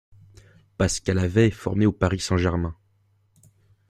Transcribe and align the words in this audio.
Pascal 0.79 1.19
Havet 1.19 1.45
est 1.49 1.51
formé 1.51 1.85
au 1.85 1.91
Paris 1.91 2.19
Saint-Germain. 2.19 2.75